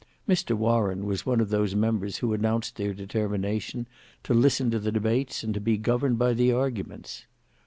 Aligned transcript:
Mr 0.27 0.57
Warren 0.57 1.05
was 1.05 1.27
one 1.27 1.39
of 1.39 1.49
those 1.49 1.75
members 1.75 2.17
who 2.17 2.33
announced 2.33 2.75
their 2.75 2.91
determination 2.91 3.85
to 4.23 4.33
listen 4.33 4.71
to 4.71 4.79
the 4.79 4.91
debates 4.91 5.43
and 5.43 5.53
to 5.53 5.61
be 5.61 5.77
governed 5.77 6.17
by 6.17 6.33
the 6.33 6.51
arguments. 6.51 7.27